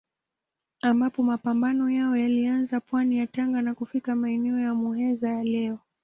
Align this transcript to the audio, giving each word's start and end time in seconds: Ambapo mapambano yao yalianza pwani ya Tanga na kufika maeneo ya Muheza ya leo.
Ambapo 0.81 1.23
mapambano 1.23 1.89
yao 1.89 2.17
yalianza 2.17 2.79
pwani 2.81 3.17
ya 3.17 3.27
Tanga 3.27 3.61
na 3.61 3.73
kufika 3.75 4.15
maeneo 4.15 4.59
ya 4.59 4.73
Muheza 4.73 5.29
ya 5.29 5.43
leo. 5.43 5.79